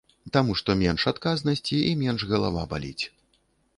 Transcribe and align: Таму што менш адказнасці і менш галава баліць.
Таму 0.35 0.53
што 0.61 0.75
менш 0.79 1.03
адказнасці 1.11 1.75
і 1.91 1.93
менш 2.03 2.21
галава 2.33 2.63
баліць. 2.73 3.03